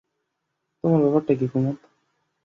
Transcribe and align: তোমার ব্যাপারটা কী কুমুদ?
তোমার 0.83 0.99
ব্যাপারটা 1.01 1.33
কী 1.35 1.45
কুমুদ? 1.47 1.77